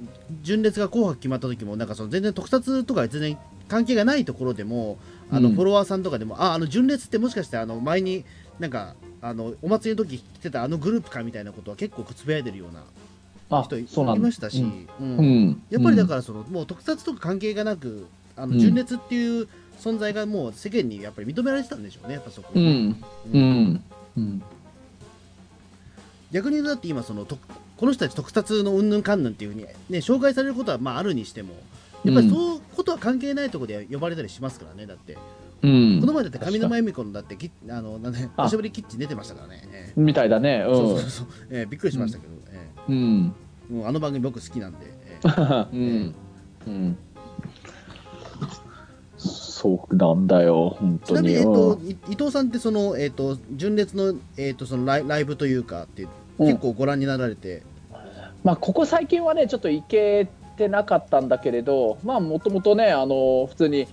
[0.42, 4.98] 純烈が紅白決まった時もなんかその全然特撮とか全然関係がないところでも
[5.30, 8.24] あのフォロワーさんとかでも、ああの純烈ってもしかしてあの前に
[8.60, 12.84] なんかあのお祭りの時来てたあのグループかみたいなことは結構つぶやいてるような
[13.48, 14.62] 人いましたし、
[15.00, 15.16] うん。
[15.16, 18.06] うん、やっぱりだからその、もう特撮とか関係がなく
[18.36, 19.48] あの純烈っていう
[19.80, 23.02] 存在がもう世間にやっぱり認められてたんでしょうねやっぱそこ、うん。
[23.32, 23.82] うん。
[26.32, 27.38] 逆に言うとだって今そのと
[27.76, 31.54] この人たち特撮のうんぬんかんぬんっていうふうに、ね、紹介されることはまああるにしても
[32.04, 35.16] やっぱりそういうことは関係ないところで呼ばれたりしますからねだって。
[35.62, 42.55] うん、この前だって上沼恵美子のだってきあのなんで久しぶりキッチン出てましたからね、みたいだね、うん、そうそうそう、えー、びっくりしましたけど、えー、
[42.88, 43.34] うん、
[43.70, 46.14] もうあの番組僕好きなんで、えーうん、
[46.66, 46.98] うん、
[49.16, 50.76] そうなんだよ。
[50.78, 51.20] 本当に。
[51.20, 56.06] ちなみに、えーと、伊藤さんってその、えーと、純烈の,、えーと、そのライライブというかって
[56.38, 57.62] 結構ご覧になられて、
[58.44, 63.88] まあ、ここ最近はねちょっと行けてなかったんだけれどまあもともとねあの普通に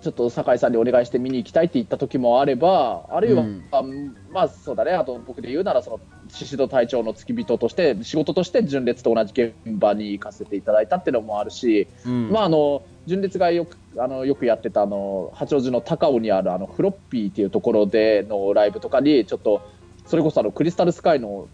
[0.00, 4.92] ちょっと酒井さんにお願いして見に行きたいって言った時もあればあるいは、うん、まあそうだね。
[4.92, 19.62] あと僕で言うならその宍戸隊長の付き人として仕事として純烈と同じ現場に行かせていただいたっていうのもあるし、うん、まああの純烈がよくあのよくやってたあの八王子の高尾にあるあのフロッピーっていうところでのライブとかにちょっと
[20.06, 21.48] それこそあのクリスタルスカイの、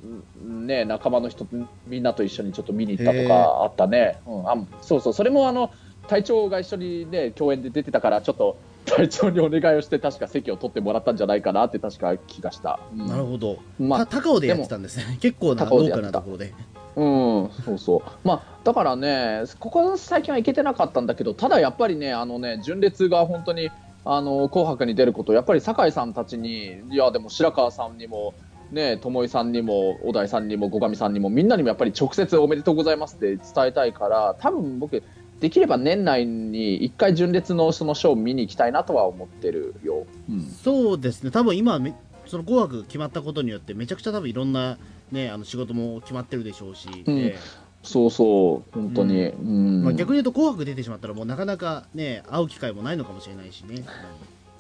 [0.45, 1.45] ね、仲間の人
[1.87, 5.13] みんなと一緒にちょっと見に行ったとかあったね、うん、あそうそう。
[5.13, 5.73] それもあの
[6.09, 15.17] 隊長が一緒にね共演で出てたからちょっと 隊長にお願いをして確か席を取ってもらったんじゃないかなって確か気がした、うん、なるほど、まあ、高尾でやってたんですね。
[15.21, 16.53] 結構な豪華なところで。
[16.97, 18.03] うんそうそう。
[18.23, 23.71] まあだからねここ最近は行けてなかったんだけどただやっぱりねあのね純烈が本当に
[24.05, 28.35] あの紅白に出ることやっぱり酒井さんたちにいやでも白川さんにも
[28.71, 35.03] ね友井さんにも小田井さんにも後上さんにもみんなにもやっぱり直接おめでとうございますって伝えたいから多分僕
[35.41, 40.07] できれば年内に1回純烈のそのショーを見に行きたいなとは思ってるよ。
[40.31, 40.43] うん。
[40.43, 41.31] そうですね。
[41.31, 41.95] 多分今め
[42.27, 44.79] その紅白決まったことによってめちゃくちゃ多分いろんな
[45.13, 47.19] ねあの仕事も決まってるでしょうし、うん。
[47.19, 47.37] え
[47.83, 49.27] そうそう、本当に。
[49.27, 49.83] うん。
[49.85, 53.85] まあ、逆に言うと紅白出てしまったらもうなかなかね会う機会もないのかもしれないしね、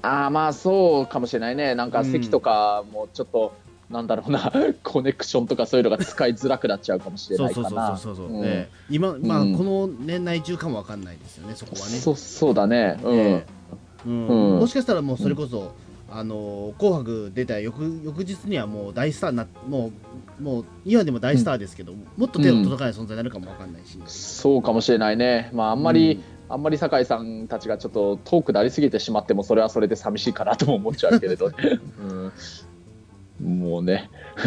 [0.04, 1.74] ああ、まあそうかもしれないね。
[1.74, 3.54] なんか席とかもちょっと、
[3.90, 7.96] なんだろうな、 コネクションとかそういうのが使いづらくなっちゃうかもしれないかな。
[7.96, 8.44] そうそうそう、うん。
[8.44, 9.56] ええ今まあ、うん。
[9.56, 11.98] この年内中かもわかんないですよねそこはね。
[11.98, 12.98] そうそうだね。
[13.02, 13.18] うん。
[13.18, 13.46] え
[14.06, 14.28] うん。
[14.28, 14.58] うん。
[14.60, 15.72] もしかしたらもうそれこそ、
[16.10, 19.90] あのー紅白出た翌翌日にはもう大スターになも
[20.38, 25.50] うもう今でも大スターですけど、もっと手の届かない存在になるかもわかんないし、そうかもしれないね。
[25.52, 31.50] まああんまり、あんまり酒井さんたちがちょっと遠くなりすぎてしまってもそれはそれで寂しいかなとも思っちゃうけれど。
[31.50, 31.56] ね。
[32.00, 32.32] うん、
[33.42, 34.10] もうね。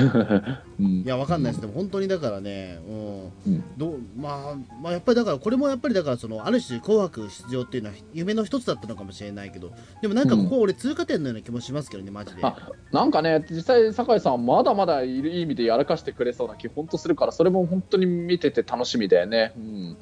[0.80, 9.71] うんいやわかんないです、でも本当にだからね、うんうんどうまあ、まあやっぱりだからこれもやっぱりだからそのある種紅白出場っていうのは夢の一つだったのかもしれないけど
[10.02, 12.43] でもなんかここ俺通過点のような気もしますけどねマジで。
[12.43, 12.56] あ
[12.91, 19.54] なんかね、実際、酒井さん、まだまだいる意味でやらかしてくれそうな気、本当するから、それも本当に見てて楽しみだよね。
[19.58, 19.97] うん、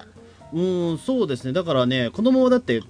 [0.54, 1.54] うん、そうですね。
[1.54, 2.82] だからね、子供はだって、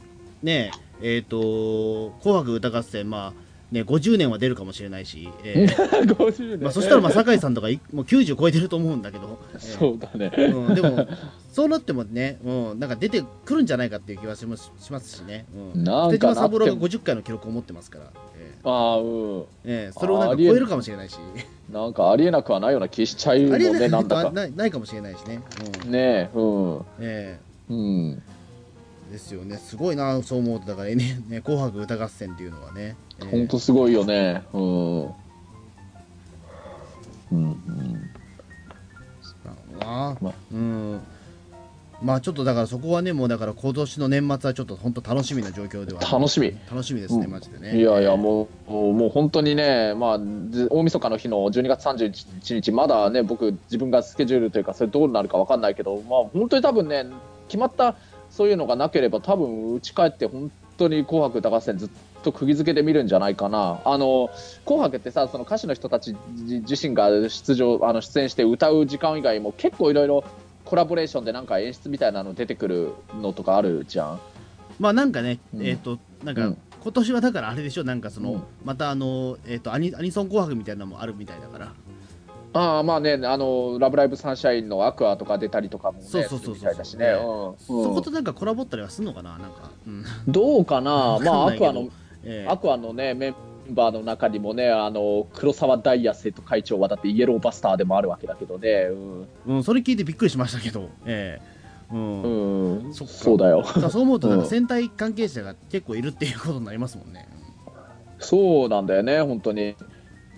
[0.43, 3.44] ね、えっ、と、紅白歌合戦、まあ、
[3.75, 10.31] ね、50年は出るかもしれないし、えー50 年まあ、そしたら、まあ、酒井さんとかい、もう90超えてると思うんだけど、えーそうだね。
[10.37, 11.05] うん、でも、
[11.51, 15.45] そうなってもね、うん、なんか出てくるんじゃないかっていう気はしますしますしね。
[15.75, 15.83] うん。
[15.83, 18.05] なん手島三郎がかなっても50回の記録を持ってますから、
[18.39, 19.05] えああ、うん。
[19.41, 21.17] ーえーそれをなんか超えるかもしれないし、
[21.69, 24.31] なんかありえなくはないような気しちゃうもんね、 ありえないなんだか。
[24.31, 25.41] ないないかもしれないしね。
[25.83, 26.81] うんねえ、うん。
[27.01, 27.77] えうん。
[29.09, 32.95] ーですよね、すごいな、そう思うと、だからね、ね紅白歌合戦っていうのはね。
[33.19, 34.43] えー本当すごいよね。
[34.53, 35.01] うん。
[35.03, 35.13] うん。
[37.31, 38.09] うん。
[39.79, 40.17] な。
[40.21, 41.01] まうん。
[42.01, 46.53] まあちょっとだからそこはねもうだから今年の年末はちょっと本当楽しみな状況では楽しみ。
[46.69, 47.31] 楽しみですね、うん。
[47.31, 47.79] マジでね。
[47.79, 57.05] いやいや、もう、もう本当にね、まあ、ず大晦日の日の12月31日、まだね、僕、自分がスケジュールというか、それどうなるか分かんないけど、まあ、本当に多分ね、
[57.47, 57.95] 決まった
[58.29, 61.89] そういうのがなければ、多分うち帰って、本当に紅白歌合戦、ずっ
[62.23, 63.81] と釘付けで見るんじゃないかな。
[63.85, 64.29] あの
[64.65, 70.23] 紅白ってさ、その歌手の人たち自自身が出場あの出演して歌う時間以外も、結構いろいろ
[70.65, 74.19] コラボレーションでなんか演出みたいなの出てくるのとかあるじゃん。
[74.79, 81.71] まあなんかね、うんえっ、となんか、うん今年はだからあれでしょなんかその、うんまたあのえっ、とアニアニソン紅白みたいなのもあるみたいだから
[82.57, 86.73] ああまあね、あのラブライブサンシャインのアクアとか出たりとかもね、そうそうそうそう。
[86.73, 87.07] だしね。
[87.07, 87.15] うん
[87.59, 89.37] そことなんかコラボったりはすんのかな？
[89.37, 91.89] なんか、うん、どうかな、 まあアクアの
[92.23, 93.35] えアクアのねメン
[93.71, 98.87] バーの中にもね、あの黒沢ダイヤ生徒会長はだってイエローバスターでもあるわけだけどね。
[99.45, 101.93] うん、それ聞いてびっくりしましたけど、ええ。
[101.93, 102.21] うん。
[102.21, 103.63] うん、うん、そそうだよ。
[103.81, 104.49] だそう思うとなんかうん。
[104.49, 107.27] 戦隊関係者が結構いるっていうことになりますもんね。
[108.19, 109.75] そうなんだよね、本当に。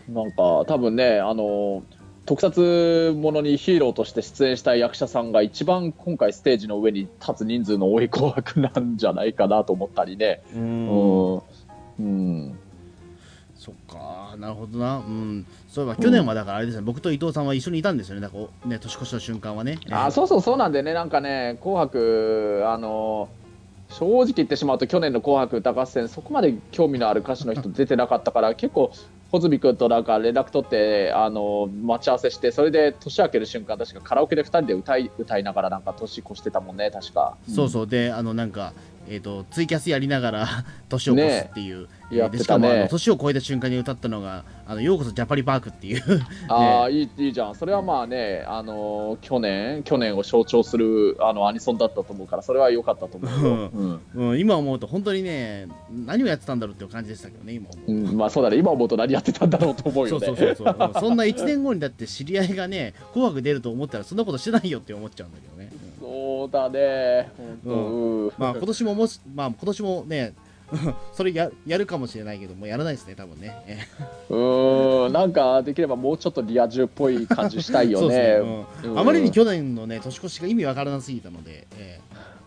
[0.10, 1.84] なんか多分ね、あの
[2.28, 10.42] 特撮ものにヒーローとして出演した役者さんが一番今回ステージの上に立つ人数の多い紅白なんじゃないかなと思ったりね。
[10.54, 11.36] ううん。
[11.38, 11.42] ん、
[12.00, 12.60] うん。
[13.56, 14.36] そっか。
[14.38, 19.80] なるほどな、うん、そういえば去年はだからあれですね、僕と伊藤さんは一緒にいたんですよね、なんかおね年越しの瞬間はね。
[19.90, 23.30] あそうそうそうなんでね、なんかね、紅白、あの
[23.90, 28.92] 正直言ってしまうと、去年の紅白歌合戦、そこまで興味のある歌手の人出てなかったから、結構、
[29.32, 37.38] 穂積君となんか連絡取って、あの待ち合わせして、それで年明ける瞬間、確かカラオケで2人で歌い歌いながら、なんか年越してたもんね、確か。
[37.54, 37.88] そうそう。
[37.88, 38.74] であのなんか、
[39.08, 40.48] えー、とツイキャスやりながら
[40.90, 42.38] 年を越すっていう、ねやってたね。
[42.38, 46.04] でしかもあの年を超えた瞬間に歌ったのが「あのようこそジャパリパーク」っていう。
[46.48, 53.70] ああ、いいいいじゃん、それはまあね、あの去年、去年を象徴するあのアニソンだったと思うから、それは良かったと思うよ。
[53.74, 54.30] うん。
[54.32, 55.68] うん、今思うと本当にね
[56.06, 60.26] 何をやってたんだろうっていう感じでしたけどね今思うまあそうだね、今思うと何やってたんだろうと思うよね。
[60.26, 60.76] そうそうそうそう。
[60.80, 67.32] う んそんな1年後にだって知り合いがね「紅白」出ると思ったらそんなことしてないよって思っちゃうんだけどね、そうだね、
[67.66, 68.32] うん。
[68.38, 70.34] まあ今年ももしまあ今年もね
[71.14, 73.80] それややるかもしれないけどもうやらないですね多分ね、え
[74.30, 78.18] うーん、なんかできればもうちょっとリア充っぽい感じしたいよね。
[78.18, 78.92] ね、うん。
[78.92, 79.00] うん。
[79.00, 82.00] あまりに去年のね年越しが意味わからなすぎたので、え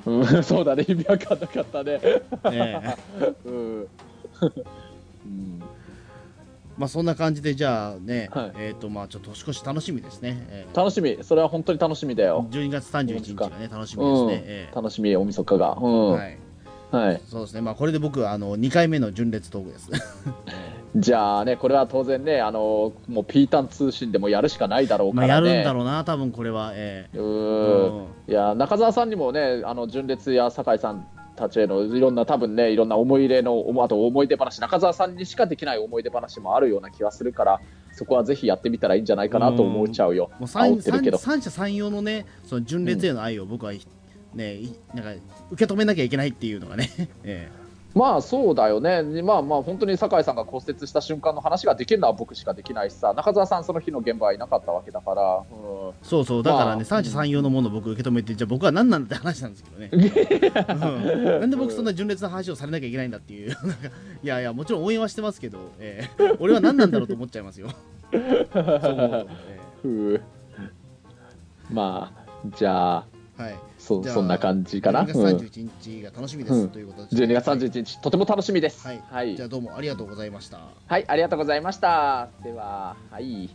[0.06, 2.00] うん、そうだね、意味わかんなかったね。
[2.02, 2.20] え
[2.52, 2.96] え。
[3.20, 3.80] え うん。
[3.80, 3.88] うん。
[6.76, 8.52] まあそんな感じでじゃあね、はい。
[8.56, 10.76] えっ、とまあちょっと年越し楽しみですね、ええ。
[10.76, 12.46] 楽しみ、それは本当に楽しみだよ。
[12.50, 14.74] 12月31日がね楽しみですうんね、ええ。
[14.74, 15.78] 楽しみ、大晦日が。
[15.80, 16.12] うん。
[16.12, 16.38] はい
[16.90, 17.20] はい。
[17.28, 17.60] そうですね。
[17.60, 19.90] まあこれで僕はあの2回目の純烈トークです。
[20.96, 25.48] じゃあね、これは当然ね、あのもうピータン通信でもやるしかないだろうまあ、からね。
[25.48, 26.72] やるんだろうな多分これは。
[26.74, 27.18] ええ。
[27.18, 28.04] うーん。
[28.26, 37.60] いや中澤さんにもね、あの純烈や酒井さんたちへのいろんな多分ね、いろんな思い入れの、あと思い出話、中澤さんにしかできない思い出話もあるような気がするから、
[37.92, 40.30] そこはぜひやってみたらいいんじゃないかなと思っちゃうよ。
[40.38, 43.72] もう三者三様のねその純烈への愛を僕は、
[44.34, 46.90] ねいなんか受け止めなきゃいけないっていうのがね、
[47.24, 47.50] え
[47.94, 55.88] まあそうだよね、まあまあ本当に酒井さんが骨折した瞬間の話ができるのは僕しかできないしさ、中澤さん、その日の現場はいなかったわけだから、うん。
[55.88, 56.42] えそうそう。
[56.44, 61.40] だからね、まあ三者三様のものを僕受け止めてじゃあ僕は何なんだって話なんですけどね、 うん。
[61.40, 63.48] なんで僕そんな純烈な話をされなきゃいけないんだっていう。
[63.48, 63.88] なんか
[64.22, 66.36] いやいやもちろん応援はしてますけど、ええ。
[66.38, 67.70] 俺は何なんだろうと思っちゃいますよ。
[68.12, 69.26] そう思うと、え
[69.82, 70.22] ふう。
[71.70, 73.06] まあ、じゃあ、
[73.38, 78.86] えはいそそんな感じかな？12月うん31日が楽しみです、うんということで12月31日、とても楽しみです。
[78.86, 82.28] はい、はいじゃあどうもありがとうございましたはい、ありがとうございました。
[82.44, 83.50] では、はい。